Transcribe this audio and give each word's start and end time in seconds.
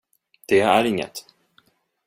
Det 0.49 0.59
är 0.59 0.83
inget. 0.85 1.25